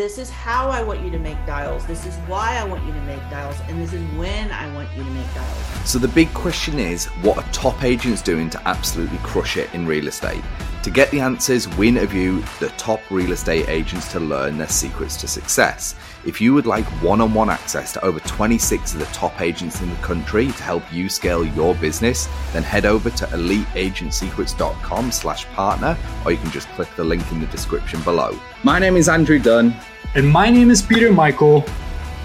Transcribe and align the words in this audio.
this 0.00 0.16
is 0.16 0.30
how 0.30 0.70
I 0.70 0.82
want 0.82 1.02
you 1.02 1.10
to 1.10 1.18
make 1.18 1.36
dials. 1.44 1.84
This 1.84 2.06
is 2.06 2.14
why 2.26 2.56
I 2.56 2.64
want 2.64 2.82
you 2.86 2.92
to 2.92 3.00
make 3.02 3.20
dials. 3.28 3.60
And 3.68 3.82
this 3.82 3.92
is 3.92 4.00
when 4.16 4.50
I 4.50 4.72
want 4.72 4.88
you 4.96 5.04
to 5.04 5.10
make 5.10 5.34
dials. 5.34 5.58
So 5.84 5.98
the 5.98 6.08
big 6.08 6.32
question 6.32 6.78
is 6.78 7.04
what 7.20 7.36
are 7.36 7.52
top 7.52 7.84
agents 7.84 8.22
doing 8.22 8.48
to 8.48 8.66
absolutely 8.66 9.18
crush 9.18 9.58
it 9.58 9.68
in 9.74 9.86
real 9.86 10.08
estate? 10.08 10.42
To 10.82 10.90
get 10.90 11.10
the 11.10 11.20
answers, 11.20 11.68
we 11.76 11.88
interview 11.88 12.42
the 12.58 12.70
top 12.78 13.02
real 13.10 13.32
estate 13.32 13.68
agents 13.68 14.10
to 14.12 14.18
learn 14.18 14.56
their 14.56 14.66
secrets 14.66 15.14
to 15.18 15.28
success. 15.28 15.94
If 16.24 16.40
you 16.40 16.54
would 16.54 16.64
like 16.64 16.86
one-on-one 17.02 17.50
access 17.50 17.92
to 17.92 18.02
over 18.02 18.18
26 18.20 18.94
of 18.94 19.00
the 19.00 19.04
top 19.06 19.42
agents 19.42 19.82
in 19.82 19.90
the 19.90 19.96
country 19.96 20.46
to 20.46 20.62
help 20.62 20.90
you 20.90 21.10
scale 21.10 21.44
your 21.44 21.74
business, 21.74 22.30
then 22.54 22.62
head 22.62 22.86
over 22.86 23.10
to 23.10 23.26
eliteagentsecrets.com 23.26 25.12
slash 25.12 25.44
partner, 25.48 25.98
or 26.24 26.32
you 26.32 26.38
can 26.38 26.50
just 26.50 26.66
click 26.70 26.88
the 26.96 27.04
link 27.04 27.30
in 27.30 27.40
the 27.40 27.46
description 27.48 28.00
below. 28.00 28.40
My 28.62 28.78
name 28.78 28.96
is 28.96 29.10
Andrew 29.10 29.38
Dunn. 29.38 29.76
And 30.14 30.26
my 30.26 30.48
name 30.48 30.70
is 30.70 30.80
Peter 30.80 31.12
Michael. 31.12 31.62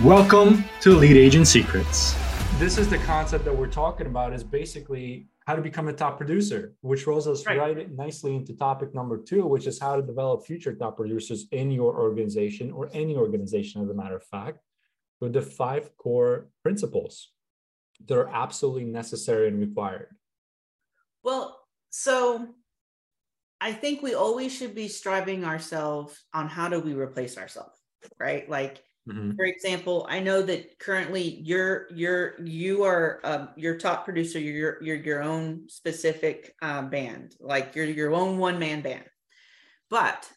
Welcome 0.01 0.63
to 0.79 0.91
Elite 0.91 1.17
Agent 1.17 1.47
Secrets. 1.47 2.15
This 2.57 2.77
is 2.77 2.89
the 2.89 2.99
concept 2.99 3.43
that 3.43 3.55
we're 3.55 3.67
talking 3.67 4.07
about 4.07 4.31
is 4.31 4.45
basically 4.45 5.27
how 5.45 5.55
to 5.55 5.61
become 5.61 5.87
a 5.87 5.93
top 5.93 6.17
producer, 6.17 6.73
which 6.81 7.05
rolls 7.05 7.27
us 7.27 7.45
right. 7.45 7.59
right. 7.59 7.91
nicely 7.91 8.35
into 8.35 8.53
topic 8.53 8.95
number 8.95 9.17
two, 9.17 9.45
which 9.45 9.67
is 9.67 9.79
how 9.79 9.95
to 9.95 10.01
develop 10.01 10.45
future 10.45 10.73
top 10.73 10.97
producers 10.97 11.45
in 11.51 11.69
your 11.69 11.99
organization 11.99 12.71
or 12.71 12.89
any 12.93 13.15
organization, 13.15 13.83
as 13.83 13.89
a 13.89 13.93
matter 13.93 14.15
of 14.15 14.23
fact, 14.23 14.59
with 15.21 15.33
the 15.33 15.41
five 15.41 15.95
core 15.97 16.47
principles 16.63 17.31
that 18.07 18.17
are 18.17 18.27
absolutely 18.29 18.85
necessary 18.85 19.47
and 19.47 19.59
required. 19.59 20.09
Well, 21.23 21.59
so 21.91 22.47
I 23.61 23.71
think 23.71 24.01
we 24.01 24.15
always 24.15 24.51
should 24.51 24.73
be 24.73 24.87
striving 24.87 25.45
ourselves 25.45 26.23
on 26.33 26.47
how 26.47 26.69
do 26.69 26.79
we 26.79 26.93
replace 26.93 27.37
ourselves, 27.37 27.79
right? 28.19 28.49
Like 28.49 28.83
Mm-hmm. 29.07 29.35
For 29.35 29.45
example, 29.45 30.07
I 30.09 30.19
know 30.19 30.41
that 30.41 30.79
currently 30.79 31.39
you're 31.43 31.87
you're 31.93 32.41
you 32.43 32.83
are 32.83 33.19
um, 33.23 33.49
your 33.55 33.77
top 33.77 34.03
producer. 34.03 34.39
You're 34.39 34.81
you're 34.81 34.95
your 34.95 35.21
own 35.21 35.69
specific 35.69 36.55
um, 36.61 36.89
band, 36.89 37.35
like 37.39 37.75
you're 37.75 37.85
your 37.85 38.13
own 38.13 38.39
one 38.39 38.57
man 38.57 38.81
band. 38.81 39.05
But 39.91 40.27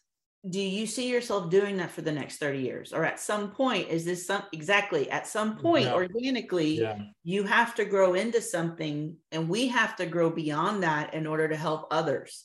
do 0.49 0.61
you 0.61 0.87
see 0.87 1.11
yourself 1.11 1.51
doing 1.51 1.77
that 1.79 1.91
for 1.91 2.03
the 2.03 2.13
next 2.13 2.39
30 2.39 2.61
years 2.61 2.93
or 2.93 3.05
at 3.05 3.19
some 3.19 3.51
point 3.51 3.89
is 3.89 4.05
this 4.05 4.27
some 4.27 4.43
exactly 4.53 5.11
at 5.11 5.27
some 5.27 5.57
point 5.57 5.87
no. 5.87 5.95
organically 5.95 6.81
yeah. 6.81 6.97
you 7.25 7.43
have 7.43 7.75
to 7.75 7.85
grow 7.85 8.15
into 8.15 8.41
something 8.41 9.17
and 9.33 9.49
we 9.49 9.67
have 9.67 9.97
to 9.97 10.07
grow 10.07 10.31
beyond 10.31 10.85
that 10.85 11.13
in 11.13 11.27
order 11.27 11.49
to 11.49 11.57
help 11.57 11.89
others 11.91 12.45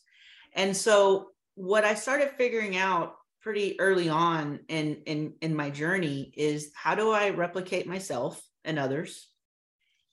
and 0.56 0.76
so 0.76 1.28
what 1.54 1.86
i 1.86 1.94
started 1.94 2.32
figuring 2.32 2.76
out 2.76 3.14
pretty 3.44 3.80
early 3.80 4.10
on 4.10 4.62
in 4.70 5.02
in 5.06 5.34
in 5.42 5.54
my 5.56 5.70
journey 5.70 6.34
is 6.36 6.72
how 6.74 6.96
do 6.96 7.12
I 7.12 7.30
replicate 7.30 7.86
myself 7.86 8.42
and 8.64 8.80
others, 8.80 9.28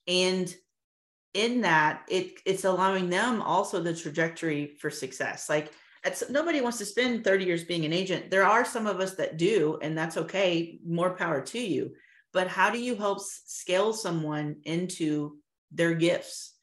and 0.07 0.53
in 1.33 1.61
that 1.61 2.03
it 2.09 2.41
it's 2.45 2.65
allowing 2.65 3.09
them 3.09 3.41
also 3.41 3.81
the 3.81 3.95
trajectory 3.95 4.77
for 4.81 4.91
success. 4.91 5.49
Like 5.49 5.73
nobody 6.29 6.61
wants 6.61 6.79
to 6.79 6.85
spend 6.85 7.25
30 7.25 7.45
years 7.45 7.65
being 7.65 7.85
an 7.85 7.93
agent. 7.93 8.31
There 8.31 8.45
are 8.45 8.65
some 8.65 8.87
of 8.87 9.01
us 9.01 9.15
that 9.15 9.37
do, 9.37 9.79
and 9.81 9.97
that's 9.97 10.17
okay. 10.17 10.81
More 10.85 11.15
power 11.15 11.41
to 11.43 11.59
you. 11.59 11.95
But 12.33 12.49
how 12.49 12.71
do 12.71 12.79
you 12.79 12.97
help 12.97 13.21
scale 13.21 13.93
someone 13.93 14.57
into 14.65 15.39
their 15.73 15.95
gifts? 15.95 16.55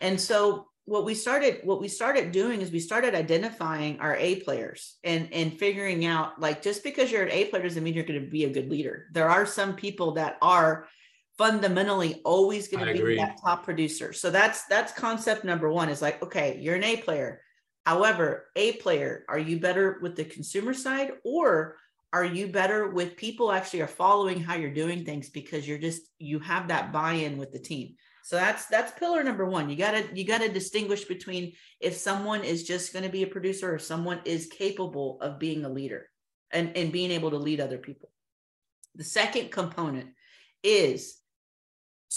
And 0.00 0.20
so 0.20 0.68
what 0.86 1.04
we 1.04 1.14
started 1.14 1.60
what 1.64 1.80
we 1.80 1.88
started 1.88 2.30
doing 2.30 2.60
is 2.60 2.70
we 2.70 2.78
started 2.78 3.14
identifying 3.14 3.98
our 3.98 4.16
A 4.16 4.36
players 4.36 4.96
and 5.02 5.28
and 5.32 5.58
figuring 5.58 6.06
out 6.06 6.40
like 6.40 6.62
just 6.62 6.84
because 6.84 7.10
you're 7.10 7.24
an 7.24 7.32
A 7.32 7.46
player 7.46 7.64
doesn't 7.64 7.82
mean 7.82 7.92
you're 7.92 8.04
going 8.04 8.20
to 8.20 8.30
be 8.30 8.44
a 8.44 8.50
good 8.50 8.70
leader. 8.70 9.06
There 9.12 9.28
are 9.28 9.44
some 9.44 9.74
people 9.74 10.12
that 10.12 10.38
are 10.40 10.86
fundamentally 11.36 12.22
always 12.24 12.68
going 12.68 12.86
to 12.86 12.92
be 12.92 12.98
agree. 12.98 13.16
that 13.16 13.40
top 13.42 13.64
producer. 13.64 14.12
So 14.12 14.30
that's 14.30 14.64
that's 14.66 14.92
concept 14.92 15.44
number 15.44 15.68
1 15.70 15.88
is 15.88 16.00
like 16.00 16.22
okay, 16.22 16.58
you're 16.60 16.76
an 16.76 16.84
A 16.84 16.98
player. 16.98 17.42
However, 17.84 18.46
A 18.54 18.72
player, 18.74 19.24
are 19.28 19.38
you 19.38 19.58
better 19.58 19.98
with 20.00 20.14
the 20.14 20.24
consumer 20.24 20.72
side 20.72 21.12
or 21.24 21.76
are 22.12 22.24
you 22.24 22.46
better 22.46 22.88
with 22.88 23.16
people 23.16 23.50
actually 23.50 23.80
are 23.82 23.88
following 23.88 24.40
how 24.40 24.54
you're 24.54 24.72
doing 24.72 25.04
things 25.04 25.30
because 25.30 25.66
you're 25.66 25.78
just 25.78 26.02
you 26.20 26.38
have 26.38 26.68
that 26.68 26.92
buy-in 26.92 27.36
with 27.36 27.50
the 27.50 27.58
team 27.58 27.96
so 28.26 28.34
that's 28.34 28.66
that's 28.66 28.98
pillar 28.98 29.22
number 29.22 29.46
one. 29.46 29.70
You 29.70 29.76
gotta 29.76 30.08
you 30.12 30.24
gotta 30.24 30.48
distinguish 30.48 31.04
between 31.04 31.52
if 31.78 31.96
someone 31.96 32.42
is 32.42 32.64
just 32.64 32.92
going 32.92 33.04
to 33.04 33.08
be 33.08 33.22
a 33.22 33.28
producer 33.28 33.72
or 33.72 33.78
someone 33.78 34.18
is 34.24 34.48
capable 34.48 35.20
of 35.20 35.38
being 35.38 35.64
a 35.64 35.68
leader 35.68 36.08
and, 36.50 36.76
and 36.76 36.90
being 36.90 37.12
able 37.12 37.30
to 37.30 37.36
lead 37.36 37.60
other 37.60 37.78
people. 37.78 38.10
The 38.96 39.04
second 39.04 39.52
component 39.52 40.08
is 40.64 41.18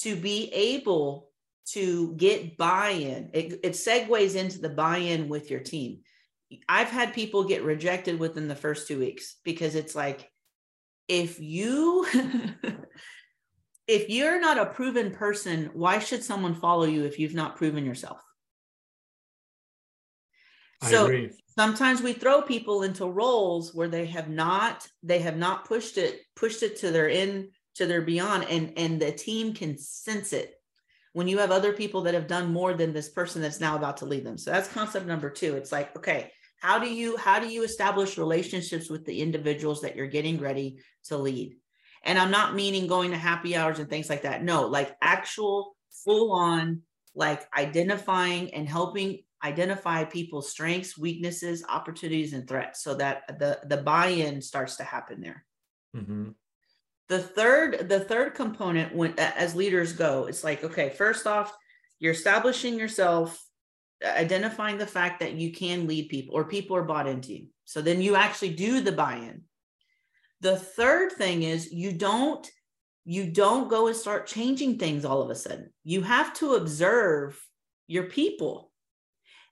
to 0.01 0.15
be 0.15 0.51
able 0.51 1.29
to 1.73 2.15
get 2.15 2.57
buy-in. 2.57 3.29
It, 3.35 3.59
it 3.63 3.73
segues 3.73 4.35
into 4.35 4.57
the 4.57 4.69
buy-in 4.69 5.29
with 5.29 5.51
your 5.51 5.59
team. 5.59 5.99
I've 6.67 6.89
had 6.89 7.13
people 7.13 7.43
get 7.43 7.61
rejected 7.61 8.17
within 8.17 8.47
the 8.47 8.55
first 8.55 8.87
two 8.87 8.97
weeks 8.97 9.35
because 9.43 9.75
it's 9.75 9.93
like, 9.93 10.27
if 11.07 11.39
you 11.39 12.07
if 13.89 14.07
you're 14.07 14.39
not 14.39 14.59
a 14.59 14.67
proven 14.67 15.09
person, 15.09 15.71
why 15.73 15.97
should 15.97 16.23
someone 16.23 16.53
follow 16.53 16.85
you 16.85 17.05
if 17.05 17.17
you've 17.17 17.33
not 17.33 17.55
proven 17.55 17.83
yourself? 17.83 18.21
I 20.79 20.91
so 20.91 21.05
agree. 21.05 21.31
sometimes 21.57 22.01
we 22.01 22.13
throw 22.13 22.43
people 22.43 22.83
into 22.83 23.07
roles 23.07 23.73
where 23.73 23.87
they 23.87 24.05
have 24.05 24.29
not 24.29 24.87
they 25.03 25.19
have 25.19 25.35
not 25.35 25.65
pushed 25.65 25.97
it 25.97 26.21
pushed 26.35 26.63
it 26.63 26.77
to 26.77 26.91
their 26.91 27.09
in 27.09 27.49
to 27.75 27.85
their 27.85 28.01
beyond 28.01 28.45
and 28.45 28.71
and 28.77 29.01
the 29.01 29.11
team 29.11 29.53
can 29.53 29.77
sense 29.77 30.31
it 30.31 30.53
when 31.11 31.27
you 31.27 31.37
have 31.39 31.51
other 31.51 31.73
people 31.73 32.03
that 32.03 32.13
have 32.13 32.27
done 32.27 32.53
more 32.53 32.73
than 32.73 32.93
this 32.93 33.09
person 33.09 33.41
that's 33.41 33.59
now 33.59 33.75
about 33.75 33.97
to 33.97 34.05
lead 34.05 34.25
them 34.25 34.37
so 34.37 34.51
that's 34.51 34.71
concept 34.71 35.05
number 35.05 35.29
two 35.29 35.57
it's 35.57 35.73
like 35.73 35.93
okay 35.97 36.31
how 36.61 36.79
do 36.79 36.89
you 36.89 37.17
how 37.17 37.39
do 37.39 37.49
you 37.49 37.63
establish 37.63 38.17
relationships 38.17 38.89
with 38.89 39.05
the 39.05 39.21
individuals 39.21 39.81
that 39.81 39.97
you're 39.97 40.07
getting 40.07 40.39
ready 40.39 40.79
to 41.03 41.17
lead 41.17 41.57
and 42.03 42.17
I'm 42.17 42.31
not 42.31 42.55
meaning 42.55 42.87
going 42.87 43.11
to 43.11 43.17
happy 43.17 43.55
hours 43.55 43.79
and 43.79 43.89
things 43.89 44.09
like 44.09 44.23
that. 44.23 44.43
No, 44.43 44.67
like 44.67 44.95
actual 45.01 45.75
full 46.05 46.31
on, 46.31 46.81
like 47.15 47.47
identifying 47.57 48.53
and 48.53 48.67
helping 48.67 49.19
identify 49.43 50.03
people's 50.03 50.49
strengths, 50.49 50.97
weaknesses, 50.97 51.63
opportunities, 51.67 52.33
and 52.33 52.47
threats 52.47 52.83
so 52.83 52.95
that 52.95 53.39
the, 53.39 53.59
the 53.65 53.77
buy-in 53.77 54.41
starts 54.41 54.77
to 54.77 54.83
happen 54.83 55.21
there. 55.21 55.45
Mm-hmm. 55.95 56.29
The 57.07 57.19
third, 57.19 57.89
the 57.89 58.01
third 58.01 58.35
component 58.35 58.93
when 58.93 59.17
as 59.17 59.55
leaders 59.55 59.93
go, 59.93 60.25
it's 60.25 60.43
like, 60.43 60.63
okay, 60.63 60.89
first 60.89 61.25
off, 61.25 61.55
you're 61.99 62.13
establishing 62.13 62.77
yourself, 62.77 63.43
identifying 64.03 64.77
the 64.77 64.87
fact 64.87 65.19
that 65.21 65.33
you 65.33 65.51
can 65.51 65.87
lead 65.87 66.09
people 66.09 66.35
or 66.35 66.43
people 66.43 66.75
are 66.75 66.83
bought 66.83 67.07
into 67.07 67.33
you. 67.33 67.47
So 67.65 67.81
then 67.81 68.01
you 68.01 68.15
actually 68.15 68.53
do 68.53 68.81
the 68.81 68.91
buy-in. 68.91 69.43
The 70.41 70.57
third 70.57 71.11
thing 71.13 71.43
is 71.43 71.71
you 71.71 71.91
don't 71.91 72.49
you 73.05 73.31
don't 73.31 73.69
go 73.69 73.87
and 73.87 73.95
start 73.95 74.27
changing 74.27 74.77
things 74.77 75.03
all 75.03 75.21
of 75.21 75.31
a 75.31 75.35
sudden. 75.35 75.71
You 75.83 76.03
have 76.03 76.33
to 76.35 76.53
observe 76.53 77.43
your 77.87 78.03
people. 78.03 78.71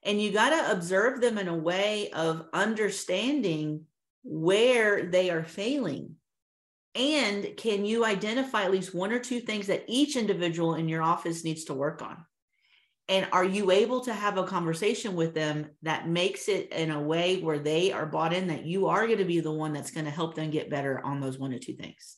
And 0.04 0.22
you 0.22 0.30
got 0.30 0.50
to 0.50 0.70
observe 0.70 1.20
them 1.20 1.38
in 1.38 1.48
a 1.48 1.56
way 1.56 2.10
of 2.10 2.46
understanding 2.52 3.86
where 4.22 5.06
they 5.06 5.30
are 5.30 5.42
failing. 5.42 6.14
And 6.94 7.56
can 7.56 7.84
you 7.84 8.04
identify 8.04 8.62
at 8.62 8.70
least 8.70 8.94
one 8.94 9.12
or 9.12 9.18
two 9.18 9.40
things 9.40 9.66
that 9.66 9.84
each 9.88 10.16
individual 10.16 10.76
in 10.76 10.88
your 10.88 11.02
office 11.02 11.42
needs 11.42 11.64
to 11.64 11.74
work 11.74 12.00
on? 12.00 12.24
And 13.08 13.26
are 13.32 13.44
you 13.44 13.70
able 13.70 14.00
to 14.02 14.12
have 14.12 14.36
a 14.36 14.44
conversation 14.44 15.14
with 15.14 15.34
them 15.34 15.66
that 15.82 16.08
makes 16.08 16.48
it 16.48 16.72
in 16.72 16.90
a 16.90 17.00
way 17.00 17.40
where 17.40 17.58
they 17.58 17.90
are 17.90 18.04
bought 18.04 18.34
in 18.34 18.48
that 18.48 18.66
you 18.66 18.88
are 18.88 19.06
going 19.06 19.18
to 19.18 19.24
be 19.24 19.40
the 19.40 19.52
one 19.52 19.72
that's 19.72 19.90
going 19.90 20.04
to 20.04 20.10
help 20.10 20.34
them 20.34 20.50
get 20.50 20.70
better 20.70 21.00
on 21.04 21.20
those 21.20 21.38
one 21.38 21.54
or 21.54 21.58
two 21.58 21.74
things? 21.74 22.16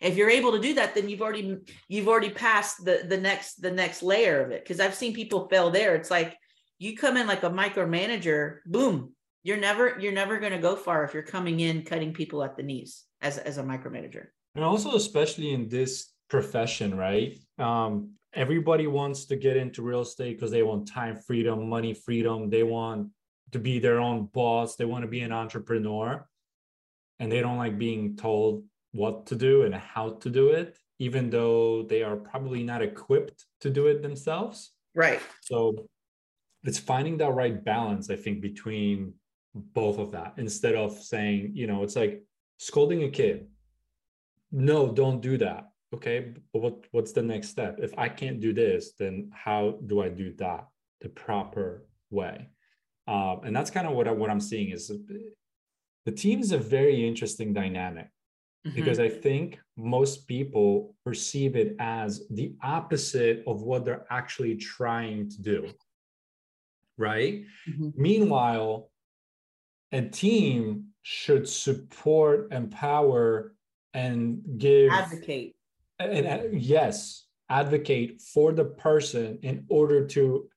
If 0.00 0.16
you're 0.16 0.30
able 0.30 0.52
to 0.52 0.60
do 0.60 0.74
that 0.74 0.94
then 0.94 1.08
you've 1.08 1.22
already 1.22 1.58
you've 1.88 2.08
already 2.08 2.30
passed 2.30 2.84
the 2.84 3.04
the 3.08 3.16
next 3.16 3.62
the 3.62 3.70
next 3.70 4.02
layer 4.02 4.42
of 4.42 4.50
it. 4.50 4.64
Because 4.64 4.80
i've 4.80 4.94
seen 4.94 5.14
people 5.14 5.48
fail 5.48 5.70
there. 5.70 5.94
It's 5.94 6.10
like 6.10 6.36
you 6.78 6.96
come 6.96 7.16
in 7.16 7.26
like 7.26 7.42
a 7.44 7.50
micromanager 7.50 8.58
boom 8.66 9.14
you're 9.44 9.58
never 9.58 9.98
you're 10.00 10.12
never 10.12 10.40
going 10.40 10.52
to 10.52 10.58
go 10.58 10.74
far 10.74 11.04
if 11.04 11.14
you're 11.14 11.22
coming 11.22 11.60
in 11.60 11.84
cutting 11.84 12.12
people 12.12 12.42
at 12.42 12.56
the 12.56 12.62
knees 12.62 13.04
as 13.20 13.38
as 13.38 13.58
a 13.58 13.62
micromanager. 13.62 14.26
And 14.56 14.64
also 14.64 14.96
especially 14.96 15.52
in 15.52 15.68
this 15.68 16.13
profession 16.34 16.90
right 17.06 17.32
um 17.58 18.14
everybody 18.34 18.86
wants 18.86 19.24
to 19.26 19.36
get 19.36 19.56
into 19.56 19.82
real 19.82 20.00
estate 20.00 20.34
because 20.36 20.50
they 20.50 20.62
want 20.62 20.88
time 20.88 21.16
freedom, 21.16 21.68
money 21.68 21.94
freedom. 21.94 22.50
They 22.50 22.62
want 22.62 23.10
to 23.52 23.58
be 23.58 23.78
their 23.78 24.00
own 24.00 24.26
boss. 24.26 24.76
They 24.76 24.84
want 24.84 25.02
to 25.02 25.08
be 25.08 25.20
an 25.20 25.32
entrepreneur. 25.32 26.26
And 27.20 27.30
they 27.30 27.40
don't 27.40 27.58
like 27.58 27.78
being 27.78 28.16
told 28.16 28.64
what 28.92 29.26
to 29.26 29.36
do 29.36 29.62
and 29.62 29.74
how 29.74 30.10
to 30.10 30.30
do 30.30 30.48
it, 30.48 30.76
even 30.98 31.30
though 31.30 31.84
they 31.84 32.02
are 32.02 32.16
probably 32.16 32.62
not 32.64 32.82
equipped 32.82 33.44
to 33.60 33.70
do 33.70 33.86
it 33.86 34.02
themselves. 34.02 34.72
Right. 34.94 35.20
So 35.42 35.88
it's 36.64 36.78
finding 36.78 37.18
that 37.18 37.32
right 37.32 37.64
balance, 37.64 38.10
I 38.10 38.16
think, 38.16 38.40
between 38.40 39.14
both 39.54 39.98
of 39.98 40.12
that 40.12 40.34
instead 40.38 40.74
of 40.74 40.98
saying, 40.98 41.52
you 41.54 41.68
know, 41.68 41.84
it's 41.84 41.96
like 41.96 42.24
scolding 42.58 43.04
a 43.04 43.10
kid. 43.10 43.46
No, 44.50 44.92
don't 44.92 45.20
do 45.20 45.36
that. 45.38 45.68
Okay, 45.94 46.32
but 46.52 46.58
what 46.60 46.84
what's 46.90 47.12
the 47.12 47.22
next 47.22 47.48
step? 47.50 47.78
If 47.80 47.96
I 47.96 48.08
can't 48.08 48.40
do 48.40 48.52
this, 48.52 48.94
then 48.98 49.30
how 49.32 49.78
do 49.86 50.02
I 50.02 50.08
do 50.08 50.34
that 50.38 50.66
the 51.00 51.08
proper 51.08 51.86
way? 52.10 52.48
Um, 53.06 53.40
and 53.44 53.54
that's 53.54 53.70
kind 53.70 53.86
of 53.86 53.94
what 53.94 54.08
I, 54.08 54.10
what 54.10 54.28
I'm 54.28 54.40
seeing 54.40 54.70
is 54.70 54.90
the 56.04 56.12
team 56.12 56.40
is 56.40 56.50
a 56.50 56.58
very 56.58 57.06
interesting 57.06 57.52
dynamic 57.52 58.08
mm-hmm. 58.66 58.74
because 58.74 58.98
I 58.98 59.08
think 59.08 59.60
most 59.76 60.26
people 60.26 60.96
perceive 61.04 61.54
it 61.54 61.76
as 61.78 62.26
the 62.30 62.56
opposite 62.62 63.44
of 63.46 63.62
what 63.62 63.84
they're 63.84 64.06
actually 64.10 64.56
trying 64.56 65.30
to 65.30 65.42
do. 65.42 65.70
Right. 66.98 67.44
Mm-hmm. 67.68 67.90
Meanwhile, 67.94 68.90
a 69.92 70.02
team 70.02 70.86
should 71.02 71.48
support, 71.48 72.52
empower, 72.52 73.54
and 73.92 74.42
give 74.58 74.90
advocate. 74.90 75.53
And, 75.98 76.26
and 76.26 76.60
yes, 76.60 77.26
advocate 77.48 78.20
for 78.20 78.52
the 78.52 78.64
person 78.64 79.38
in 79.42 79.64
order 79.68 80.06
to 80.08 80.48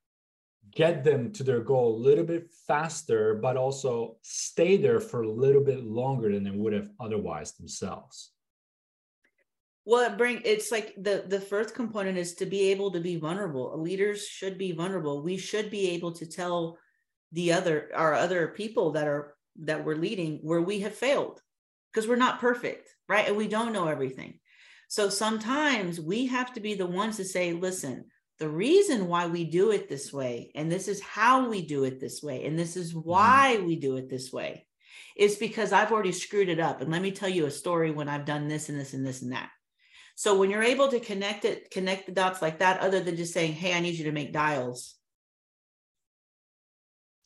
get 0.74 1.04
them 1.04 1.32
to 1.32 1.42
their 1.42 1.60
goal 1.60 1.96
a 1.96 2.04
little 2.04 2.24
bit 2.24 2.50
faster, 2.66 3.34
but 3.34 3.56
also 3.56 4.16
stay 4.22 4.76
there 4.76 5.00
for 5.00 5.22
a 5.22 5.30
little 5.30 5.62
bit 5.62 5.84
longer 5.84 6.32
than 6.32 6.44
they 6.44 6.50
would 6.50 6.72
have 6.72 6.90
otherwise 7.00 7.52
themselves. 7.52 8.32
Well, 9.84 10.12
it 10.12 10.18
bring 10.18 10.42
it's 10.44 10.70
like 10.70 10.94
the 10.98 11.24
the 11.26 11.40
first 11.40 11.74
component 11.74 12.18
is 12.18 12.34
to 12.34 12.46
be 12.46 12.70
able 12.72 12.90
to 12.90 13.00
be 13.00 13.16
vulnerable. 13.16 13.72
Leaders 13.80 14.26
should 14.26 14.58
be 14.58 14.72
vulnerable. 14.72 15.22
We 15.22 15.38
should 15.38 15.70
be 15.70 15.90
able 15.90 16.12
to 16.12 16.26
tell 16.26 16.76
the 17.32 17.52
other 17.52 17.90
our 17.94 18.12
other 18.12 18.48
people 18.48 18.92
that 18.92 19.08
are 19.08 19.34
that 19.60 19.84
we're 19.84 19.96
leading 19.96 20.40
where 20.42 20.60
we 20.60 20.80
have 20.80 20.94
failed 20.94 21.40
because 21.90 22.06
we're 22.06 22.16
not 22.16 22.38
perfect, 22.38 22.94
right? 23.08 23.26
And 23.26 23.36
we 23.36 23.48
don't 23.48 23.72
know 23.72 23.88
everything. 23.88 24.40
So 24.88 25.10
sometimes 25.10 26.00
we 26.00 26.26
have 26.26 26.54
to 26.54 26.60
be 26.60 26.74
the 26.74 26.86
ones 26.86 27.18
to 27.18 27.24
say, 27.24 27.52
listen, 27.52 28.06
the 28.38 28.48
reason 28.48 29.06
why 29.06 29.26
we 29.26 29.44
do 29.44 29.70
it 29.70 29.88
this 29.88 30.12
way, 30.12 30.50
and 30.54 30.70
this 30.72 30.88
is 30.88 31.00
how 31.00 31.48
we 31.48 31.66
do 31.66 31.84
it 31.84 32.00
this 32.00 32.22
way, 32.22 32.46
and 32.46 32.58
this 32.58 32.76
is 32.76 32.92
mm-hmm. 32.92 33.08
why 33.08 33.58
we 33.64 33.76
do 33.76 33.96
it 33.96 34.08
this 34.08 34.32
way, 34.32 34.66
is 35.16 35.36
because 35.36 35.72
I've 35.72 35.92
already 35.92 36.12
screwed 36.12 36.48
it 36.48 36.60
up. 36.60 36.80
And 36.80 36.90
let 36.90 37.02
me 37.02 37.10
tell 37.10 37.28
you 37.28 37.46
a 37.46 37.50
story 37.50 37.90
when 37.90 38.08
I've 38.08 38.24
done 38.24 38.48
this 38.48 38.68
and 38.68 38.80
this 38.80 38.94
and 38.94 39.06
this 39.06 39.22
and 39.22 39.32
that. 39.32 39.50
So 40.14 40.38
when 40.38 40.50
you're 40.50 40.62
able 40.62 40.88
to 40.88 41.00
connect 41.00 41.44
it, 41.44 41.70
connect 41.70 42.06
the 42.06 42.12
dots 42.12 42.40
like 42.40 42.60
that, 42.60 42.80
other 42.80 43.00
than 43.00 43.16
just 43.16 43.34
saying, 43.34 43.52
hey, 43.52 43.74
I 43.74 43.80
need 43.80 43.94
you 43.94 44.04
to 44.04 44.12
make 44.12 44.32
dials. 44.32 44.94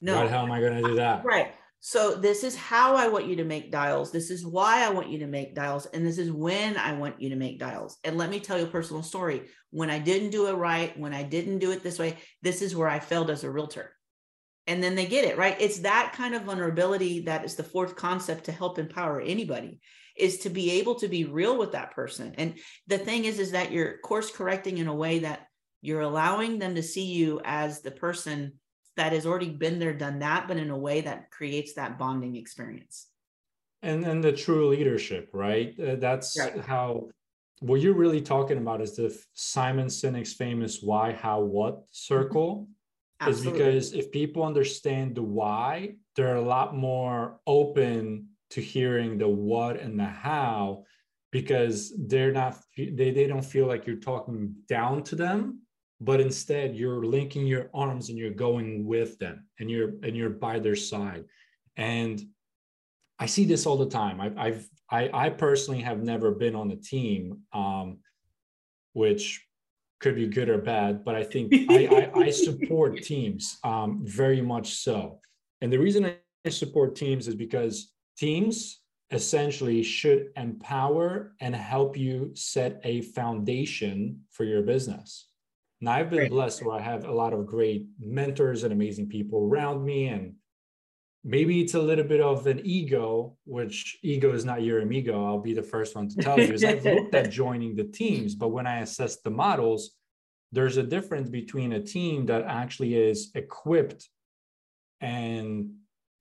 No. 0.00 0.26
How 0.26 0.42
am 0.42 0.50
I 0.50 0.60
going 0.60 0.82
to 0.82 0.88
do 0.88 0.94
that? 0.96 1.24
Right. 1.24 1.54
So 1.84 2.14
this 2.14 2.44
is 2.44 2.54
how 2.54 2.94
I 2.94 3.08
want 3.08 3.26
you 3.26 3.34
to 3.36 3.44
make 3.44 3.72
dials. 3.72 4.12
This 4.12 4.30
is 4.30 4.46
why 4.46 4.86
I 4.86 4.90
want 4.90 5.08
you 5.08 5.18
to 5.18 5.26
make 5.26 5.56
dials. 5.56 5.86
And 5.86 6.06
this 6.06 6.16
is 6.16 6.30
when 6.30 6.76
I 6.76 6.92
want 6.92 7.20
you 7.20 7.30
to 7.30 7.36
make 7.36 7.58
dials. 7.58 7.98
And 8.04 8.16
let 8.16 8.30
me 8.30 8.38
tell 8.38 8.56
you 8.56 8.66
a 8.66 8.68
personal 8.68 9.02
story. 9.02 9.48
When 9.70 9.90
I 9.90 9.98
didn't 9.98 10.30
do 10.30 10.46
it 10.46 10.52
right, 10.52 10.96
when 10.96 11.12
I 11.12 11.24
didn't 11.24 11.58
do 11.58 11.72
it 11.72 11.82
this 11.82 11.98
way, 11.98 12.18
this 12.40 12.62
is 12.62 12.76
where 12.76 12.88
I 12.88 13.00
failed 13.00 13.30
as 13.30 13.42
a 13.42 13.50
realtor. 13.50 13.90
And 14.68 14.80
then 14.80 14.94
they 14.94 15.06
get 15.06 15.24
it, 15.24 15.36
right? 15.36 15.56
It's 15.58 15.80
that 15.80 16.12
kind 16.14 16.36
of 16.36 16.44
vulnerability 16.44 17.22
that 17.22 17.44
is 17.44 17.56
the 17.56 17.64
fourth 17.64 17.96
concept 17.96 18.44
to 18.44 18.52
help 18.52 18.78
empower 18.78 19.20
anybody 19.20 19.80
is 20.16 20.38
to 20.38 20.50
be 20.50 20.78
able 20.78 20.94
to 21.00 21.08
be 21.08 21.24
real 21.24 21.58
with 21.58 21.72
that 21.72 21.96
person. 21.96 22.32
And 22.38 22.60
the 22.86 22.98
thing 22.98 23.24
is, 23.24 23.40
is 23.40 23.50
that 23.50 23.72
you're 23.72 23.98
course 23.98 24.30
correcting 24.30 24.78
in 24.78 24.86
a 24.86 24.94
way 24.94 25.18
that 25.20 25.48
you're 25.80 26.02
allowing 26.02 26.60
them 26.60 26.76
to 26.76 26.82
see 26.84 27.06
you 27.06 27.40
as 27.44 27.82
the 27.82 27.90
person 27.90 28.52
that 28.96 29.12
has 29.12 29.26
already 29.26 29.50
been 29.50 29.78
there, 29.78 29.92
done 29.92 30.18
that, 30.20 30.48
but 30.48 30.56
in 30.56 30.70
a 30.70 30.76
way 30.76 31.00
that 31.00 31.30
creates 31.30 31.74
that 31.74 31.98
bonding 31.98 32.36
experience. 32.36 33.08
And 33.82 34.02
then 34.02 34.20
the 34.20 34.32
true 34.32 34.68
leadership, 34.68 35.30
right? 35.32 35.74
Uh, 35.78 35.96
that's 35.96 36.38
right. 36.38 36.60
how 36.60 37.08
what 37.60 37.80
you're 37.80 37.94
really 37.94 38.20
talking 38.20 38.58
about 38.58 38.80
is 38.80 38.96
the 38.96 39.16
Simon 39.34 39.86
Sinek's 39.86 40.32
famous 40.32 40.82
why, 40.82 41.12
how, 41.12 41.40
what 41.40 41.84
circle. 41.90 42.68
Is 43.24 43.44
because 43.44 43.92
if 43.92 44.10
people 44.10 44.42
understand 44.42 45.14
the 45.14 45.22
why, 45.22 45.94
they're 46.16 46.34
a 46.34 46.42
lot 46.42 46.74
more 46.74 47.38
open 47.46 48.26
to 48.50 48.60
hearing 48.60 49.16
the 49.16 49.28
what 49.28 49.78
and 49.78 49.96
the 49.96 50.04
how 50.04 50.84
because 51.30 51.92
they're 52.08 52.32
not 52.32 52.58
they, 52.76 53.12
they 53.12 53.26
don't 53.28 53.44
feel 53.44 53.66
like 53.66 53.86
you're 53.86 53.96
talking 53.96 54.54
down 54.68 55.04
to 55.04 55.16
them 55.16 55.60
but 56.04 56.20
instead 56.20 56.74
you're 56.74 57.04
linking 57.04 57.46
your 57.46 57.70
arms 57.72 58.08
and 58.08 58.18
you're 58.18 58.30
going 58.30 58.84
with 58.84 59.18
them 59.18 59.46
and 59.60 59.70
you're 59.70 59.94
and 60.02 60.16
you're 60.16 60.30
by 60.30 60.58
their 60.58 60.76
side. 60.76 61.24
And 61.76 62.20
i 63.18 63.26
see 63.26 63.44
this 63.44 63.66
all 63.66 63.76
the 63.76 63.88
time. 63.88 64.20
I've, 64.20 64.38
I've 64.38 64.68
i 64.90 65.26
i 65.26 65.30
personally 65.30 65.80
have 65.80 66.02
never 66.02 66.32
been 66.32 66.56
on 66.56 66.70
a 66.72 66.76
team 66.76 67.38
um 67.52 67.98
which 68.94 69.46
could 70.00 70.16
be 70.16 70.26
good 70.26 70.48
or 70.48 70.58
bad 70.58 71.04
but 71.04 71.14
i 71.14 71.22
think 71.22 71.46
I, 71.70 71.86
I, 71.98 72.20
I 72.24 72.30
support 72.30 73.02
teams 73.12 73.58
um 73.64 74.00
very 74.04 74.42
much 74.42 74.74
so. 74.74 75.20
And 75.60 75.72
the 75.72 75.78
reason 75.78 76.04
i 76.04 76.50
support 76.50 76.96
teams 76.96 77.28
is 77.28 77.36
because 77.36 77.92
teams 78.18 78.80
essentially 79.12 79.82
should 79.82 80.30
empower 80.36 81.34
and 81.40 81.54
help 81.54 81.96
you 81.96 82.32
set 82.34 82.80
a 82.82 83.02
foundation 83.02 84.20
for 84.30 84.44
your 84.44 84.62
business 84.62 85.31
now 85.82 85.94
I've 85.94 86.10
been 86.10 86.28
blessed 86.28 86.64
where 86.64 86.78
I 86.78 86.80
have 86.80 87.06
a 87.06 87.12
lot 87.12 87.32
of 87.32 87.44
great 87.44 87.86
mentors 87.98 88.62
and 88.62 88.72
amazing 88.72 89.08
people 89.08 89.48
around 89.48 89.84
me. 89.84 90.06
And 90.06 90.34
maybe 91.24 91.60
it's 91.60 91.74
a 91.74 91.82
little 91.82 92.04
bit 92.04 92.20
of 92.20 92.46
an 92.46 92.60
ego, 92.62 93.36
which 93.46 93.98
ego 94.02 94.32
is 94.32 94.44
not 94.44 94.62
your 94.62 94.80
amigo. 94.80 95.26
I'll 95.26 95.40
be 95.40 95.54
the 95.54 95.62
first 95.62 95.96
one 95.96 96.08
to 96.10 96.16
tell 96.16 96.38
you. 96.38 96.52
Is 96.52 96.62
I've 96.62 96.84
looked 96.84 97.16
at 97.16 97.30
joining 97.42 97.74
the 97.74 97.82
teams, 97.82 98.36
but 98.36 98.50
when 98.50 98.64
I 98.64 98.78
assess 98.78 99.16
the 99.22 99.30
models, 99.30 99.96
there's 100.52 100.76
a 100.76 100.84
difference 100.84 101.28
between 101.28 101.72
a 101.72 101.82
team 101.82 102.26
that 102.26 102.44
actually 102.44 102.94
is 102.94 103.32
equipped 103.34 104.08
and 105.00 105.72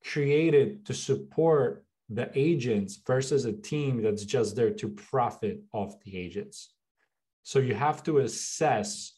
created 0.04 0.84
to 0.86 0.94
support 0.94 1.84
the 2.08 2.32
agents 2.34 2.98
versus 3.06 3.44
a 3.44 3.52
team 3.52 4.02
that's 4.02 4.24
just 4.24 4.56
there 4.56 4.70
to 4.70 4.88
profit 4.88 5.62
off 5.72 6.02
the 6.04 6.16
agents. 6.16 6.72
So 7.44 7.60
you 7.60 7.74
have 7.74 8.02
to 8.04 8.18
assess 8.18 9.12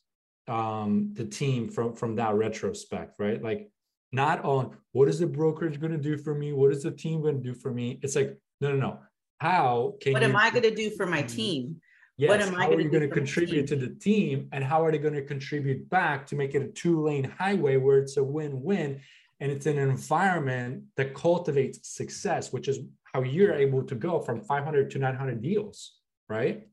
um, 0.49 1.11
the 1.14 1.25
team 1.25 1.69
from 1.69 1.94
from 1.94 2.17
that 2.17 2.35
retrospect, 2.35 3.17
right? 3.19 3.43
Like 3.43 3.70
not 4.12 4.44
on 4.44 4.76
what 4.93 5.08
is 5.08 5.19
the 5.19 5.26
brokerage 5.26 5.81
going 5.81 5.93
to 5.93 5.99
do 5.99 6.17
for 6.17 6.35
me, 6.35 6.52
what 6.52 6.73
is 6.73 6.82
the 6.82 6.91
team 6.91 7.23
going 7.23 7.43
to 7.43 7.43
do 7.43 7.55
for 7.55 7.73
me. 7.73 7.99
It's 8.02 8.17
like 8.17 8.38
no, 8.61 8.70
no, 8.70 8.76
no. 8.76 8.99
How 9.41 9.94
can 10.00 10.12
what 10.12 10.23
am 10.23 10.37
I 10.37 10.50
going 10.50 10.62
to 10.62 10.75
do 10.75 10.91
for 10.91 11.06
my 11.06 11.23
team? 11.23 11.81
Yes, 12.17 12.29
what 12.29 12.41
am 12.41 12.55
I 12.55 12.65
how 12.65 12.70
are 12.72 12.81
you 12.81 12.91
going 12.91 13.08
to 13.08 13.15
contribute 13.15 13.67
to 13.69 13.77
the 13.77 13.89
team, 13.89 14.48
and 14.53 14.63
how 14.63 14.84
are 14.84 14.93
they 14.93 14.98
going 14.98 15.15
to 15.15 15.24
contribute 15.24 15.89
back 15.91 16.27
to 16.29 16.36
make 16.36 16.55
it 16.55 16.63
a 16.63 16.69
two-lane 16.69 17.24
highway 17.24 17.77
where 17.77 17.98
it's 17.98 18.17
a 18.17 18.22
win-win, 18.22 19.01
and 19.41 19.51
it's 19.51 19.67
an 19.67 19.79
environment 19.79 20.84
that 20.96 21.13
cultivates 21.15 21.89
success, 21.89 22.53
which 22.53 22.69
is 22.69 22.79
how 23.13 23.22
you're 23.22 23.55
able 23.55 23.82
to 23.82 23.96
go 23.96 24.20
from 24.20 24.41
500 24.41 24.91
to 24.93 24.98
900 24.98 25.43
deals, 25.43 25.94
right? 26.29 26.69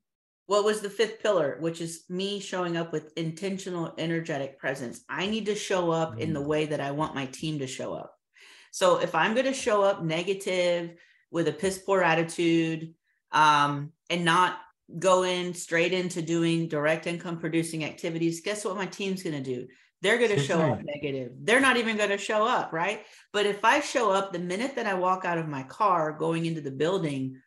What 0.52 0.66
was 0.66 0.82
the 0.82 0.90
fifth 0.90 1.24
pillar 1.24 1.56
which 1.62 1.80
is 1.80 2.04
me 2.10 2.38
showing 2.38 2.76
up 2.76 2.92
with 2.92 3.14
intentional 3.16 3.94
energetic 3.98 4.60
presence. 4.60 5.00
I 5.08 5.26
need 5.28 5.46
to 5.46 5.56
show 5.56 5.92
up 5.92 6.20
in 6.20 6.34
the 6.34 6.42
mm. 6.42 6.46
way 6.46 6.66
that 6.66 6.82
i 6.82 6.92
want 6.92 7.16
my 7.16 7.26
team 7.28 7.60
to 7.60 7.68
show 7.68 7.94
up. 7.94 8.14
So 8.72 9.00
if 9.00 9.16
i'm 9.16 9.34
going 9.34 9.46
to 9.46 9.54
show 9.54 9.82
up 9.82 10.04
negative 10.04 10.92
with 11.32 11.48
a 11.48 11.54
piss 11.54 11.78
poor 11.78 12.02
attitude 12.02 12.94
um, 13.32 13.94
and 14.10 14.26
not 14.26 14.58
go 15.00 15.24
in 15.24 15.54
straight 15.54 15.94
into 15.94 16.22
doing 16.22 16.68
direct 16.68 17.08
income 17.08 17.40
producing 17.40 17.86
activities 17.86 18.42
guess 18.42 18.66
what 18.66 18.76
my 18.76 18.88
team's 18.88 19.24
going 19.24 19.42
to 19.42 19.56
do? 19.56 19.68
They're 20.02 20.18
going 20.18 20.36
to 20.36 20.40
show 20.50 20.60
up 20.60 20.82
negative. 20.84 21.32
They're 21.44 21.62
not 21.62 21.78
even 21.78 21.96
going 21.96 22.10
to 22.10 22.18
show 22.18 22.46
up 22.46 22.74
right? 22.74 23.06
But 23.32 23.46
if 23.46 23.64
i 23.64 23.80
show 23.80 24.12
up 24.12 24.34
the 24.34 24.40
minute 24.40 24.76
that 24.76 24.86
i 24.86 24.96
walk 24.96 25.24
out 25.24 25.38
of 25.38 25.48
my 25.48 25.64
car 25.64 26.12
going 26.12 26.46
into 26.46 26.60
the 26.60 26.78
building 26.84 27.38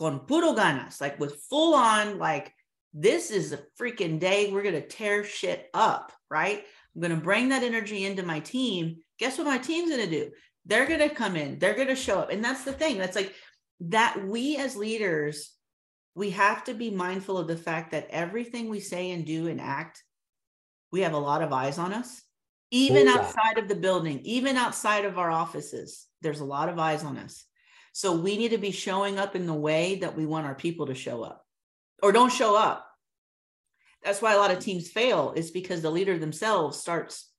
con 0.00 0.20
puro 0.20 0.54
ganas, 0.54 1.00
like 1.00 1.20
with 1.20 1.42
full 1.50 1.74
on, 1.74 2.18
like, 2.18 2.54
this 2.94 3.30
is 3.30 3.52
a 3.52 3.60
freaking 3.78 4.18
day. 4.18 4.50
We're 4.50 4.62
going 4.62 4.74
to 4.74 4.86
tear 4.86 5.22
shit 5.24 5.68
up, 5.74 6.10
right? 6.30 6.64
I'm 6.94 7.02
going 7.02 7.14
to 7.14 7.22
bring 7.22 7.50
that 7.50 7.62
energy 7.62 8.06
into 8.06 8.22
my 8.22 8.40
team. 8.40 8.96
Guess 9.18 9.36
what 9.36 9.46
my 9.46 9.58
team's 9.58 9.90
going 9.90 10.02
to 10.02 10.10
do? 10.10 10.30
They're 10.64 10.86
going 10.86 11.06
to 11.06 11.14
come 11.14 11.36
in, 11.36 11.58
they're 11.58 11.74
going 11.74 11.88
to 11.88 11.94
show 11.94 12.18
up. 12.18 12.30
And 12.30 12.42
that's 12.42 12.64
the 12.64 12.72
thing. 12.72 12.98
That's 12.98 13.14
like 13.14 13.34
that 13.80 14.26
we 14.26 14.56
as 14.56 14.74
leaders, 14.74 15.52
we 16.14 16.30
have 16.30 16.64
to 16.64 16.74
be 16.74 16.90
mindful 16.90 17.38
of 17.38 17.46
the 17.46 17.56
fact 17.56 17.92
that 17.92 18.08
everything 18.10 18.68
we 18.68 18.80
say 18.80 19.10
and 19.10 19.26
do 19.26 19.48
and 19.48 19.60
act, 19.60 20.02
we 20.90 21.02
have 21.02 21.12
a 21.12 21.18
lot 21.18 21.42
of 21.42 21.52
eyes 21.52 21.78
on 21.78 21.92
us, 21.92 22.22
even 22.70 23.06
outside 23.06 23.58
of 23.58 23.68
the 23.68 23.76
building, 23.76 24.20
even 24.24 24.56
outside 24.56 25.04
of 25.04 25.18
our 25.18 25.30
offices. 25.30 26.06
There's 26.22 26.40
a 26.40 26.44
lot 26.44 26.68
of 26.68 26.78
eyes 26.78 27.04
on 27.04 27.16
us. 27.18 27.44
So 28.00 28.16
we 28.16 28.38
need 28.38 28.52
to 28.52 28.56
be 28.56 28.70
showing 28.70 29.18
up 29.18 29.36
in 29.36 29.44
the 29.44 29.52
way 29.52 29.96
that 29.96 30.16
we 30.16 30.24
want 30.24 30.46
our 30.46 30.54
people 30.54 30.86
to 30.86 30.94
show 30.94 31.22
up 31.22 31.44
or 32.02 32.12
don't 32.12 32.32
show 32.32 32.56
up. 32.56 32.86
That's 34.02 34.22
why 34.22 34.32
a 34.32 34.38
lot 34.38 34.50
of 34.50 34.58
teams 34.58 34.88
fail 34.88 35.34
is 35.36 35.50
because 35.50 35.82
the 35.82 35.90
leader 35.90 36.16
themselves 36.16 36.78
starts 36.78 37.30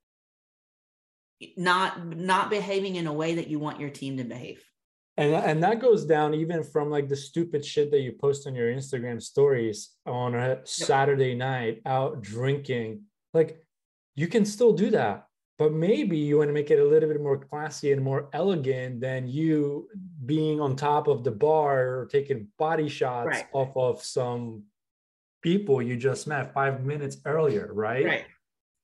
not 1.58 2.06
not 2.16 2.52
behaving 2.52 2.96
in 2.96 3.08
a 3.08 3.14
way 3.14 3.34
that 3.34 3.48
you 3.48 3.58
want 3.58 3.80
your 3.80 3.90
team 3.90 4.18
to 4.18 4.24
behave. 4.24 4.64
and 5.18 5.34
and 5.34 5.64
that 5.64 5.82
goes 5.82 6.06
down 6.06 6.36
even 6.36 6.64
from 6.64 6.92
like 6.92 7.10
the 7.10 7.16
stupid 7.16 7.66
shit 7.66 7.90
that 7.90 8.02
you 8.02 8.12
post 8.12 8.46
on 8.46 8.54
your 8.54 8.72
instagram 8.72 9.20
stories 9.20 9.90
on 10.06 10.36
a 10.36 10.60
saturday 10.66 11.34
night 11.34 11.82
out 11.88 12.22
drinking 12.22 13.02
like 13.34 13.66
you 14.14 14.28
can 14.28 14.46
still 14.46 14.74
do 14.74 14.92
that 14.92 15.26
but 15.62 15.74
maybe 15.74 16.18
you 16.18 16.40
want 16.40 16.50
to 16.50 16.54
make 16.54 16.72
it 16.72 16.80
a 16.80 16.84
little 16.84 17.08
bit 17.08 17.22
more 17.22 17.38
classy 17.38 17.92
and 17.92 18.04
more 18.04 18.30
elegant 18.34 19.00
than 19.00 19.28
you 19.28 19.88
being 20.26 20.60
on 20.60 20.76
top 20.76 21.08
of 21.08 21.24
the 21.24 21.30
bar 21.30 22.00
or 22.00 22.08
taking 22.12 22.48
body 22.58 22.90
shots 22.90 23.28
right. 23.28 23.46
off 23.54 23.70
of 23.78 24.04
some 24.04 24.64
people 25.44 25.80
you 25.80 25.96
just 25.96 26.26
met 26.26 26.52
five 26.52 26.84
minutes 26.84 27.18
earlier 27.26 27.70
right? 27.74 28.06
Right. 28.06 28.26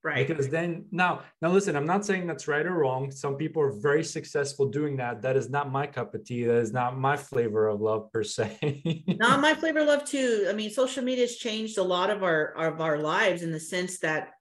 Right. 0.03 0.27
Because 0.27 0.49
then 0.49 0.85
now 0.91 1.23
now 1.41 1.49
listen 1.49 1.75
i'm 1.75 1.87
not 1.87 2.05
saying 2.05 2.27
that's 2.27 2.47
right 2.47 2.65
or 2.65 2.75
wrong. 2.75 3.09
Some 3.09 3.35
people 3.35 3.63
are 3.63 3.71
very 3.71 4.03
successful 4.03 4.67
doing 4.67 4.97
that. 4.97 5.23
That 5.23 5.35
is 5.35 5.49
not 5.49 5.71
my 5.71 5.87
cup 5.87 6.13
of 6.13 6.23
tea. 6.23 6.43
That 6.43 6.57
is 6.57 6.71
not 6.71 6.95
my 6.95 7.17
flavor 7.17 7.67
of 7.67 7.81
love 7.81 8.11
per 8.13 8.23
se. 8.23 9.03
Not 9.07 9.41
my 9.41 9.55
flavor 9.55 9.79
of 9.79 9.87
love 9.87 10.05
too. 10.05 10.45
I 10.47 10.53
mean 10.53 10.69
social 10.69 11.03
media 11.03 11.25
has 11.25 11.37
changed 11.37 11.79
a 11.79 11.83
lot 11.83 12.11
of 12.11 12.21
our 12.21 12.53
of 12.55 12.81
our 12.81 12.99
lives 12.99 13.41
in 13.41 13.51
the 13.51 13.59
sense 13.59 13.97
that 13.99 14.36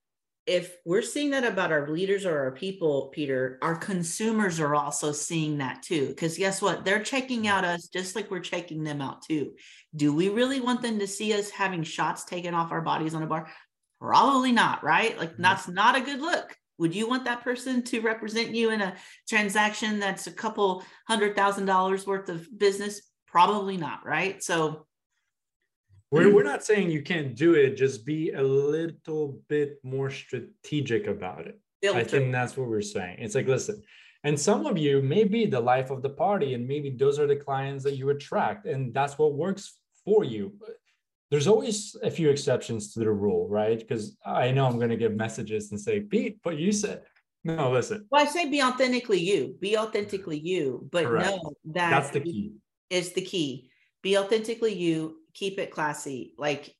if 0.46 0.76
we're 0.84 1.02
seeing 1.02 1.30
that 1.30 1.44
about 1.44 1.72
our 1.72 1.88
leaders 1.88 2.24
or 2.24 2.38
our 2.38 2.52
people, 2.52 3.08
Peter, 3.08 3.58
our 3.62 3.74
consumers 3.74 4.60
are 4.60 4.76
also 4.76 5.10
seeing 5.10 5.58
that 5.58 5.82
too. 5.82 6.06
Because 6.06 6.38
guess 6.38 6.62
what? 6.62 6.84
They're 6.84 7.02
checking 7.02 7.48
out 7.48 7.64
us 7.64 7.88
just 7.88 8.14
like 8.14 8.30
we're 8.30 8.40
checking 8.40 8.84
them 8.84 9.00
out 9.00 9.22
too. 9.22 9.54
Do 9.94 10.14
we 10.14 10.28
really 10.28 10.60
want 10.60 10.82
them 10.82 11.00
to 11.00 11.06
see 11.06 11.32
us 11.34 11.50
having 11.50 11.82
shots 11.82 12.24
taken 12.24 12.54
off 12.54 12.70
our 12.70 12.80
bodies 12.80 13.14
on 13.14 13.24
a 13.24 13.26
bar? 13.26 13.48
Probably 14.00 14.52
not, 14.52 14.84
right? 14.84 15.18
Like, 15.18 15.32
mm-hmm. 15.32 15.42
that's 15.42 15.66
not 15.66 15.96
a 15.96 16.00
good 16.00 16.20
look. 16.20 16.56
Would 16.78 16.94
you 16.94 17.08
want 17.08 17.24
that 17.24 17.42
person 17.42 17.82
to 17.84 18.00
represent 18.00 18.54
you 18.54 18.70
in 18.70 18.82
a 18.82 18.94
transaction 19.28 19.98
that's 19.98 20.26
a 20.26 20.32
couple 20.32 20.84
hundred 21.08 21.34
thousand 21.34 21.66
dollars 21.66 22.06
worth 22.06 22.28
of 22.28 22.46
business? 22.56 23.00
Probably 23.26 23.76
not, 23.76 24.06
right? 24.06 24.42
So, 24.42 24.86
we're, 26.10 26.22
mm-hmm. 26.22 26.34
we're 26.34 26.42
not 26.42 26.64
saying 26.64 26.90
you 26.90 27.02
can't 27.02 27.34
do 27.34 27.54
it, 27.54 27.76
just 27.76 28.06
be 28.06 28.32
a 28.32 28.42
little 28.42 29.40
bit 29.48 29.78
more 29.82 30.10
strategic 30.10 31.06
about 31.06 31.46
it. 31.46 31.60
I 31.94 32.04
think 32.04 32.32
that's 32.32 32.56
what 32.56 32.68
we're 32.68 32.80
saying. 32.80 33.16
It's 33.20 33.34
like, 33.34 33.46
listen, 33.46 33.82
and 34.24 34.38
some 34.38 34.66
of 34.66 34.76
you 34.76 35.02
may 35.02 35.24
be 35.24 35.46
the 35.46 35.60
life 35.60 35.90
of 35.90 36.02
the 36.02 36.10
party, 36.10 36.54
and 36.54 36.66
maybe 36.66 36.90
those 36.90 37.18
are 37.18 37.26
the 37.26 37.36
clients 37.36 37.84
that 37.84 37.96
you 37.96 38.10
attract, 38.10 38.66
and 38.66 38.92
that's 38.92 39.18
what 39.18 39.34
works 39.34 39.78
for 40.04 40.24
you. 40.24 40.52
There's 41.30 41.46
always 41.48 41.96
a 42.02 42.10
few 42.10 42.30
exceptions 42.30 42.92
to 42.94 43.00
the 43.00 43.10
rule, 43.10 43.48
right? 43.48 43.78
Because 43.78 44.16
I 44.24 44.52
know 44.52 44.66
I'm 44.66 44.78
going 44.78 44.90
to 44.90 44.96
get 44.96 45.16
messages 45.16 45.70
and 45.70 45.80
say, 45.80 46.00
Pete, 46.00 46.38
but 46.42 46.56
you 46.56 46.72
said, 46.72 47.02
no, 47.44 47.70
listen. 47.70 48.06
Well, 48.10 48.22
I 48.22 48.28
say 48.28 48.48
be 48.48 48.62
authentically 48.62 49.20
you, 49.20 49.56
be 49.60 49.78
authentically 49.78 50.38
you, 50.38 50.88
but 50.90 51.04
Correct. 51.04 51.30
know 51.30 51.52
that 51.74 51.90
that's 51.90 52.10
the 52.10 52.20
key. 52.20 52.52
Is 52.90 53.12
the 53.12 53.22
key. 53.22 53.70
Be 54.02 54.18
authentically 54.18 54.74
you 54.74 55.18
keep 55.36 55.58
it 55.58 55.70
classy. 55.70 56.34
Like 56.38 56.74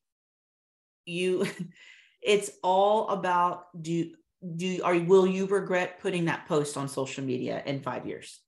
you 1.05 1.47
it's 2.21 2.51
all 2.63 3.09
about 3.09 3.65
do 3.81 4.11
do 4.55 4.81
are 4.83 4.99
will 4.99 5.27
you 5.27 5.45
regret 5.45 5.99
putting 6.01 6.25
that 6.25 6.47
post 6.47 6.77
on 6.77 6.87
social 6.87 7.23
media 7.23 7.63
in 7.65 7.81
five 7.81 8.05
years? 8.05 8.41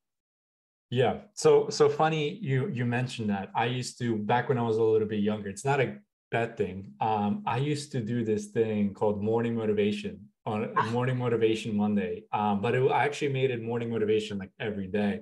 Yeah. 0.89 1.19
So 1.33 1.69
so 1.69 1.87
funny 1.87 2.39
you 2.41 2.69
you 2.69 2.85
mentioned 2.85 3.29
that. 3.29 3.49
I 3.55 3.65
used 3.65 3.99
to 3.99 4.17
back 4.17 4.49
when 4.49 4.57
i 4.57 4.63
was 4.63 4.77
a 4.77 4.83
little 4.83 5.07
bit 5.07 5.21
younger 5.21 5.49
it's 5.49 5.65
not 5.65 5.79
a 5.79 5.97
bad 6.31 6.57
thing. 6.57 6.93
Um 6.99 7.43
i 7.45 7.57
used 7.57 7.91
to 7.93 7.99
do 8.01 8.23
this 8.23 8.47
thing 8.47 8.93
called 8.93 9.21
morning 9.21 9.55
motivation 9.55 10.13
on 10.45 10.71
ah. 10.75 10.89
morning 10.89 11.17
motivation 11.17 11.75
monday. 11.77 12.23
Um 12.33 12.61
but 12.61 12.75
it, 12.75 12.91
i 12.91 13.05
actually 13.05 13.33
made 13.33 13.51
it 13.51 13.61
morning 13.61 13.89
motivation 13.89 14.37
like 14.39 14.51
every 14.59 14.87
day. 14.87 15.21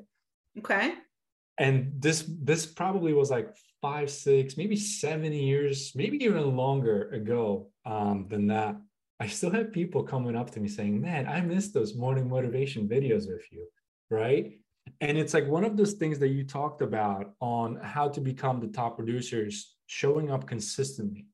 Okay. 0.60 0.94
And 1.60 1.94
this 2.00 2.24
this 2.50 2.66
probably 2.66 3.14
was 3.14 3.30
like 3.30 3.50
five, 3.82 4.10
six, 4.10 4.58
maybe 4.58 4.76
seven 4.76 5.34
years, 5.34 5.92
maybe 5.96 6.24
even 6.24 6.56
longer 6.56 7.10
ago 7.12 7.70
um, 7.86 8.28
than 8.30 8.48
that, 8.48 8.76
I 9.20 9.28
still 9.28 9.52
have 9.52 9.72
people 9.72 10.04
coming 10.04 10.36
up 10.36 10.52
to 10.52 10.60
me 10.60 10.68
saying, 10.68 11.02
Man, 11.02 11.28
I 11.28 11.42
missed 11.42 11.74
those 11.74 11.96
morning 11.96 12.30
motivation 12.30 12.88
videos 12.88 13.28
with 13.28 13.46
you. 13.52 13.68
Right. 14.10 14.60
And 15.02 15.18
it's 15.18 15.34
like 15.34 15.48
one 15.48 15.66
of 15.66 15.76
those 15.76 15.94
things 15.94 16.18
that 16.20 16.30
you 16.30 16.44
talked 16.46 16.82
about 16.82 17.34
on 17.42 17.76
how 17.76 18.08
to 18.10 18.22
become 18.22 18.60
the 18.60 18.68
top 18.68 18.96
producers, 18.96 19.76
showing 19.88 20.32
up 20.32 20.48
consistently. 20.48 21.28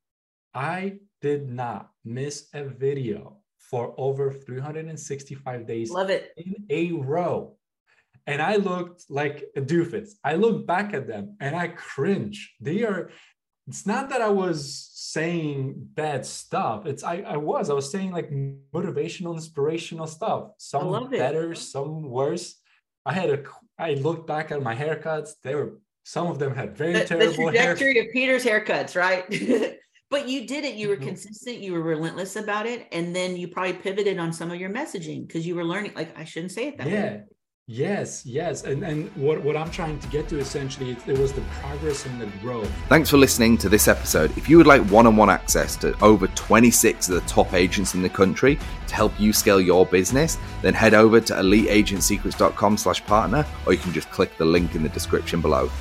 I 0.54 0.98
did 1.22 1.50
not 1.50 1.90
miss 2.04 2.48
a 2.54 2.64
video 2.64 3.38
for 3.60 3.94
over 3.98 4.32
365 4.32 5.68
days 5.68 5.90
Love 5.90 6.10
it. 6.10 6.32
in 6.38 6.56
a 6.70 6.92
row 6.92 7.56
and 8.26 8.42
I 8.42 8.56
looked 8.56 9.06
like 9.10 9.44
a 9.56 9.62
doofus. 9.62 10.12
I 10.24 10.36
look 10.36 10.66
back 10.66 10.94
at 10.94 11.08
them 11.08 11.36
and 11.40 11.56
I 11.56 11.68
cringe. 11.68 12.54
They 12.62 12.84
are, 12.84 13.10
it's 13.68 13.86
not 13.86 14.10
that 14.10 14.22
I 14.22 14.30
was 14.30 14.90
saying 14.94 15.74
bad 15.78 16.26
stuff. 16.26 16.86
It's 16.86 17.04
I, 17.04 17.18
I 17.22 17.38
was. 17.38 17.70
I 17.70 17.74
was 17.74 17.92
saying 17.92 18.12
like 18.12 18.32
motivational, 18.74 19.36
inspirational 19.36 20.08
stuff. 20.08 20.52
Some 20.58 21.10
better, 21.10 21.56
some 21.56 22.04
worse. 22.04 22.56
I 23.06 23.14
had 23.14 23.30
a 23.30 23.44
I 23.78 23.96
looked 23.96 24.28
back 24.28 24.52
at 24.52 24.62
my 24.62 24.76
haircuts. 24.76 25.32
They 25.44 25.56
were 25.56 25.80
some 26.04 26.28
of 26.28 26.40
them 26.40 26.54
had 26.54 26.78
very 26.78 26.94
the, 26.94 27.06
terrible 27.06 27.46
the 27.46 27.52
trajectory 27.52 27.94
hair. 27.96 28.04
of 28.04 28.10
Peter's 28.12 28.46
haircuts, 28.46 28.96
right? 28.96 29.26
but 30.10 30.28
you 30.28 30.46
did 30.48 30.66
it. 30.66 30.76
You 30.76 30.90
were 30.90 30.96
mm-hmm. 30.96 31.08
consistent. 31.08 31.60
You 31.60 31.74
were 31.74 31.82
relentless 31.82 32.36
about 32.36 32.66
it, 32.66 32.88
and 32.92 33.16
then 33.16 33.38
you 33.38 33.48
probably 33.48 33.74
pivoted 33.74 34.20
on 34.20 34.34
some 34.34 34.52
of 34.52 34.60
your 34.60 34.70
messaging 34.70 35.28
because 35.28 35.46
you 35.48 35.56
were 35.56 35.64
learning. 35.64 35.94
Like 35.96 36.18
I 36.18 36.24
shouldn't 36.24 36.52
say 36.52 36.68
it 36.68 36.78
that 36.78 36.88
yeah. 36.88 37.04
way. 37.04 37.24
Yes, 37.68 38.26
yes. 38.26 38.66
And, 38.66 38.84
and 38.84 39.10
what, 39.16 39.42
what 39.42 39.56
I'm 39.56 39.72
trying 39.72 39.98
to 40.00 40.08
get 40.10 40.28
to 40.30 40.38
essentially, 40.38 40.98
it 41.08 41.18
was 41.18 41.32
the 41.32 41.44
progress 41.62 42.06
and 42.06 42.20
the 42.20 42.26
growth. 42.42 42.70
Thanks 42.90 43.10
for 43.10 43.16
listening 43.16 43.58
to 43.60 43.70
this 43.70 43.88
episode. 43.88 44.38
If 44.38 44.50
you 44.50 44.58
would 44.58 44.68
like 44.68 44.82
one 44.92 45.08
on 45.08 45.16
one 45.16 45.30
access 45.30 45.78
to 45.78 45.98
over 46.04 46.28
26 46.28 47.08
of 47.08 47.16
the 47.16 47.22
top 47.22 47.54
agents 47.54 47.94
in 47.94 48.02
the 48.02 48.10
country 48.10 48.60
to 48.88 48.96
help 48.96 49.18
you 49.18 49.32
scale 49.32 49.62
your 49.62 49.86
business, 49.86 50.38
then 50.62 50.74
head 50.74 50.94
over 50.94 51.22
to 51.22 51.34
eliteagentsecrets.com 51.36 52.76
slash 52.76 53.06
partner, 53.06 53.46
or 53.66 53.72
you 53.72 53.80
can 53.80 53.94
just 53.94 54.12
click 54.12 54.38
the 54.38 54.46
link 54.46 54.76
in 54.76 54.84
the 54.84 54.90
description 54.90 55.40
below. 55.40 55.72